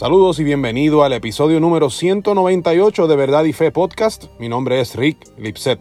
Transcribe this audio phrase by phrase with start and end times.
[0.00, 4.28] Saludos y bienvenido al episodio número 198 de Verdad y Fe Podcast.
[4.38, 5.78] Mi nombre es Rick Lipset.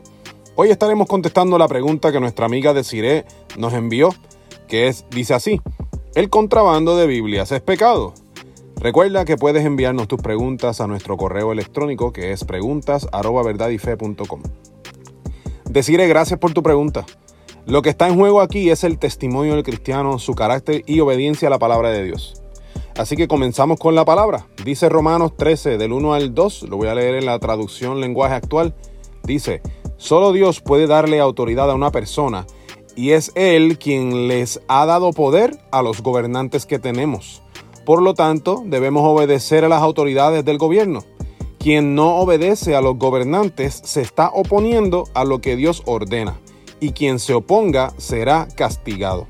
[0.57, 3.23] Hoy estaremos contestando la pregunta que nuestra amiga Desiree
[3.57, 4.13] nos envió,
[4.67, 5.61] que es, dice así,
[6.15, 8.13] ¿el contrabando de Biblias es pecado?
[8.75, 14.41] Recuerda que puedes enviarnos tus preguntas a nuestro correo electrónico que es preguntas@verdadyfe.com.
[15.69, 17.05] Desiree, gracias por tu pregunta.
[17.65, 21.47] Lo que está en juego aquí es el testimonio del cristiano, su carácter y obediencia
[21.47, 22.43] a la palabra de Dios.
[22.99, 24.45] Así que comenzamos con la palabra.
[24.65, 28.35] Dice Romanos 13 del 1 al 2, lo voy a leer en la traducción lenguaje
[28.35, 28.75] actual.
[29.23, 29.61] Dice,
[29.95, 32.45] solo Dios puede darle autoridad a una persona
[32.97, 37.41] y es Él quien les ha dado poder a los gobernantes que tenemos.
[37.85, 41.05] Por lo tanto, debemos obedecer a las autoridades del gobierno.
[41.57, 46.37] Quien no obedece a los gobernantes se está oponiendo a lo que Dios ordena,
[46.81, 49.25] y quien se oponga será castigado.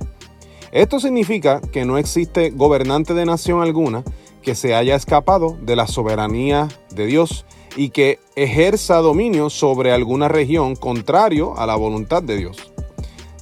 [0.71, 4.03] Esto significa que no existe gobernante de nación alguna
[4.41, 10.27] que se haya escapado de la soberanía de Dios y que ejerza dominio sobre alguna
[10.27, 12.71] región contrario a la voluntad de Dios.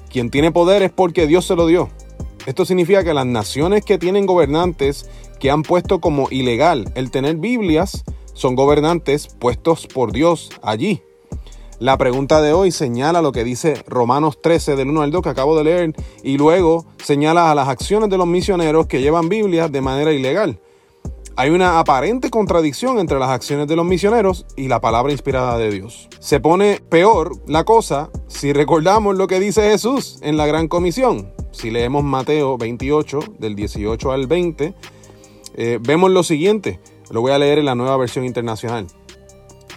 [0.09, 1.89] Quien tiene poder es porque Dios se lo dio.
[2.45, 5.09] Esto significa que las naciones que tienen gobernantes
[5.39, 11.01] que han puesto como ilegal el tener Biblias son gobernantes puestos por Dios allí.
[11.79, 15.29] La pregunta de hoy señala lo que dice Romanos 13 del 1 al 2 que
[15.29, 19.71] acabo de leer y luego señala a las acciones de los misioneros que llevan Biblias
[19.71, 20.59] de manera ilegal.
[21.35, 25.69] Hay una aparente contradicción entre las acciones de los misioneros y la palabra inspirada de
[25.69, 26.09] Dios.
[26.17, 31.31] Se pone peor la cosa si recordamos lo que dice Jesús en la Gran Comisión.
[31.51, 34.73] Si leemos Mateo 28 del 18 al 20,
[35.53, 36.79] eh, vemos lo siguiente.
[37.11, 38.87] Lo voy a leer en la nueva versión internacional.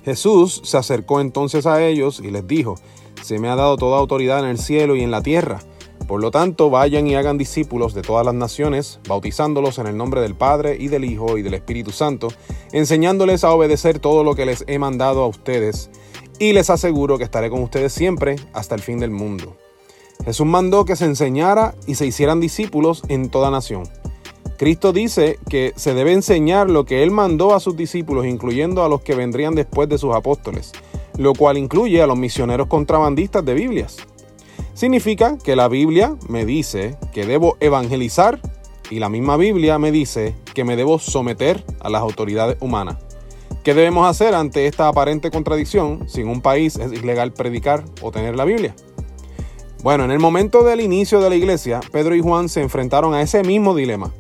[0.05, 2.77] Jesús se acercó entonces a ellos y les dijo,
[3.23, 5.61] se me ha dado toda autoridad en el cielo y en la tierra.
[6.09, 10.21] Por lo tanto, vayan y hagan discípulos de todas las naciones, bautizándolos en el nombre
[10.21, 12.29] del Padre y del Hijo y del Espíritu Santo,
[12.73, 15.91] enseñándoles a obedecer todo lo que les he mandado a ustedes,
[16.39, 19.57] y les aseguro que estaré con ustedes siempre hasta el fin del mundo.
[20.25, 23.85] Jesús mandó que se enseñara y se hicieran discípulos en toda nación
[24.61, 28.91] Cristo dice que se debe enseñar lo que Él mandó a sus discípulos, incluyendo a
[28.91, 30.73] los que vendrían después de sus apóstoles,
[31.17, 33.97] lo cual incluye a los misioneros contrabandistas de Biblias.
[34.75, 38.39] Significa que la Biblia me dice que debo evangelizar
[38.91, 42.99] y la misma Biblia me dice que me debo someter a las autoridades humanas.
[43.65, 48.11] ¿Qué debemos hacer ante esta aparente contradicción si en un país es ilegal predicar o
[48.11, 48.77] tener la Biblia?
[49.83, 53.23] Bueno, en el momento del inicio de la iglesia, Pedro y Juan se enfrentaron a
[53.23, 54.13] ese mismo dilema.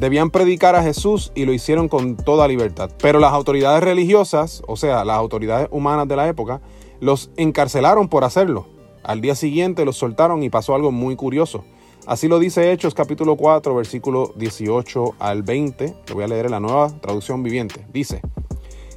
[0.00, 2.90] Debían predicar a Jesús y lo hicieron con toda libertad.
[3.02, 6.62] Pero las autoridades religiosas, o sea, las autoridades humanas de la época,
[7.00, 8.66] los encarcelaron por hacerlo.
[9.04, 11.64] Al día siguiente los soltaron y pasó algo muy curioso.
[12.06, 15.94] Así lo dice Hechos capítulo 4, versículo 18 al 20.
[16.08, 17.86] Lo voy a leer en la nueva traducción viviente.
[17.92, 18.22] Dice,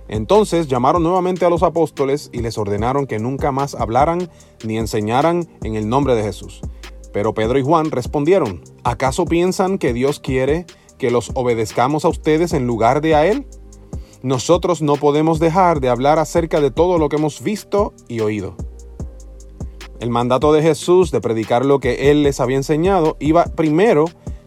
[0.07, 4.29] entonces llamaron nuevamente a los apóstoles y les ordenaron que nunca más hablaran
[4.63, 6.61] ni enseñaran en el nombre de Jesús.
[7.11, 10.65] Pero Pedro y Juan respondieron, ¿acaso piensan que Dios quiere
[10.97, 13.45] que los obedezcamos a ustedes en lugar de a Él?
[14.21, 18.55] Nosotros no podemos dejar de hablar acerca de todo lo que hemos visto y oído.
[19.99, 24.05] El mandato de Jesús de predicar lo que Él les había enseñado iba primero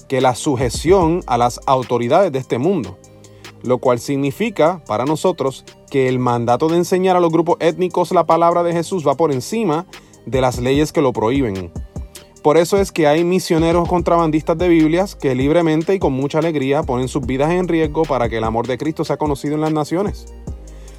[0.08, 2.98] que la sujeción a las autoridades de este mundo,
[3.62, 8.24] lo cual significa para nosotros que el mandato de enseñar a los grupos étnicos la
[8.24, 9.86] palabra de Jesús va por encima
[10.24, 11.72] de las leyes que lo prohíben.
[12.46, 16.84] Por eso es que hay misioneros contrabandistas de Biblias que libremente y con mucha alegría
[16.84, 19.72] ponen sus vidas en riesgo para que el amor de Cristo sea conocido en las
[19.72, 20.32] naciones.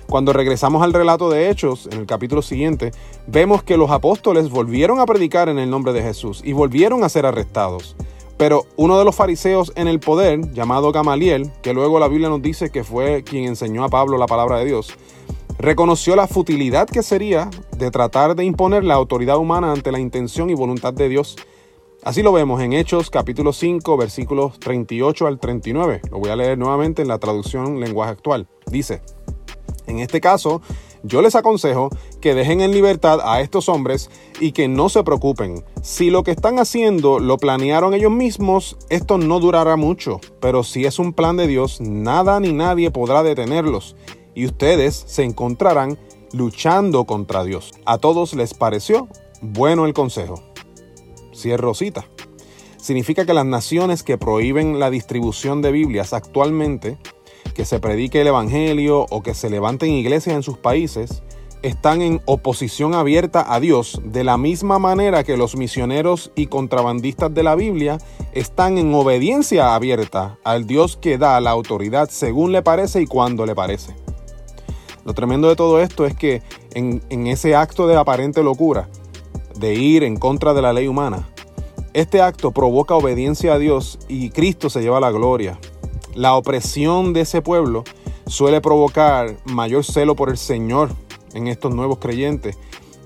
[0.10, 2.92] Cuando regresamos al relato de Hechos, en el capítulo siguiente,
[3.28, 7.08] vemos que los apóstoles volvieron a predicar en el nombre de Jesús y volvieron a
[7.08, 7.96] ser arrestados.
[8.36, 12.42] Pero uno de los fariseos en el poder, llamado Gamaliel, que luego la Biblia nos
[12.42, 14.98] dice que fue quien enseñó a Pablo la palabra de Dios,
[15.60, 20.50] reconoció la futilidad que sería de tratar de imponer la autoridad humana ante la intención
[20.50, 21.36] y voluntad de Dios.
[22.04, 26.02] Así lo vemos en Hechos capítulo 5 versículos 38 al 39.
[26.12, 28.48] Lo voy a leer nuevamente en la traducción lenguaje actual.
[28.68, 29.02] Dice,
[29.88, 30.62] en este caso,
[31.04, 31.90] yo les aconsejo
[32.22, 34.10] que dejen en libertad a estos hombres
[34.40, 35.64] y que no se preocupen.
[35.82, 40.86] Si lo que están haciendo lo planearon ellos mismos, esto no durará mucho, pero si
[40.86, 43.96] es un plan de Dios, nada ni nadie podrá detenerlos
[44.38, 45.98] y ustedes se encontrarán
[46.32, 47.72] luchando contra Dios.
[47.86, 49.08] A todos les pareció
[49.42, 50.44] bueno el consejo.
[51.36, 52.06] Cierro cita.
[52.78, 57.00] Significa que las naciones que prohíben la distribución de Biblias actualmente,
[57.56, 61.24] que se predique el Evangelio o que se levanten iglesias en sus países,
[61.64, 67.34] están en oposición abierta a Dios, de la misma manera que los misioneros y contrabandistas
[67.34, 67.98] de la Biblia
[68.34, 73.48] están en obediencia abierta al Dios que da la autoridad según le parece y cuando
[73.48, 73.96] le parece.
[75.08, 76.42] Lo tremendo de todo esto es que
[76.74, 78.90] en, en ese acto de aparente locura,
[79.58, 81.30] de ir en contra de la ley humana,
[81.94, 85.58] este acto provoca obediencia a Dios y Cristo se lleva la gloria.
[86.14, 87.86] La opresión de ese pueblo
[88.26, 90.90] suele provocar mayor celo por el Señor
[91.34, 92.58] en estos nuevos creyentes.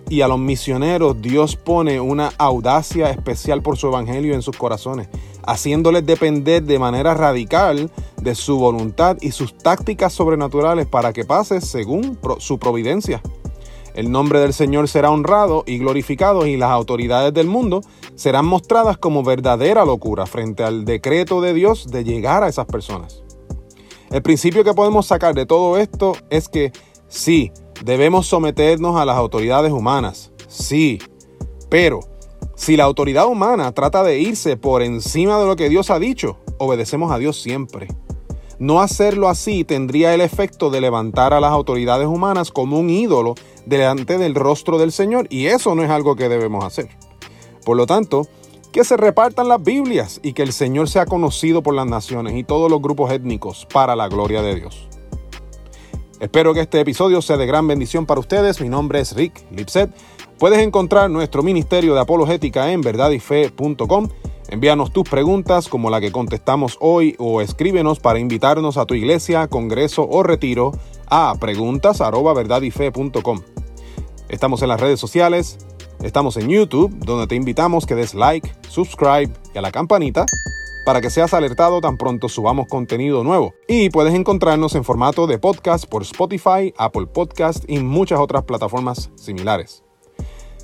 [0.09, 5.07] Y a los misioneros Dios pone una audacia especial por su evangelio en sus corazones,
[5.45, 7.89] haciéndoles depender de manera radical
[8.21, 13.21] de su voluntad y sus tácticas sobrenaturales para que pase según su providencia.
[13.93, 17.81] El nombre del Señor será honrado y glorificado y las autoridades del mundo
[18.15, 23.23] serán mostradas como verdadera locura frente al decreto de Dios de llegar a esas personas.
[24.09, 26.71] El principio que podemos sacar de todo esto es que
[27.07, 27.51] sí,
[27.83, 30.99] debemos someternos a las autoridades humanas, sí,
[31.69, 32.01] pero
[32.61, 36.37] si la autoridad humana trata de irse por encima de lo que Dios ha dicho,
[36.59, 37.87] obedecemos a Dios siempre.
[38.59, 43.33] No hacerlo así tendría el efecto de levantar a las autoridades humanas como un ídolo
[43.65, 46.89] delante del rostro del Señor y eso no es algo que debemos hacer.
[47.65, 48.27] Por lo tanto,
[48.71, 52.43] que se repartan las Biblias y que el Señor sea conocido por las naciones y
[52.43, 54.87] todos los grupos étnicos para la gloria de Dios.
[56.19, 58.61] Espero que este episodio sea de gran bendición para ustedes.
[58.61, 59.89] Mi nombre es Rick Lipset.
[60.41, 64.07] Puedes encontrar nuestro ministerio de apologética en verdadyfe.com.
[64.49, 69.47] Envíanos tus preguntas como la que contestamos hoy o escríbenos para invitarnos a tu iglesia,
[69.49, 70.71] congreso o retiro
[71.05, 73.41] a preguntas@verdadyfe.com.
[74.29, 75.59] Estamos en las redes sociales,
[76.01, 80.25] Estamos en YouTube, donde te invitamos que des like, subscribe y a la campanita
[80.87, 83.53] para que seas alertado tan pronto subamos contenido nuevo.
[83.67, 89.11] Y puedes encontrarnos en formato de podcast por Spotify, Apple Podcast y muchas otras plataformas
[89.13, 89.83] similares.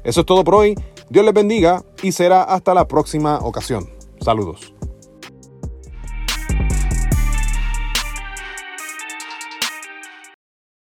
[0.04, 0.76] Eso es todo por hoy.
[1.10, 3.90] Dios les bendiga y será hasta la próxima ocasión.
[4.22, 4.77] Saludos.